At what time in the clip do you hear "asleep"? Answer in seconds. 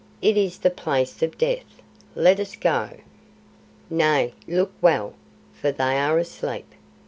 6.17-6.65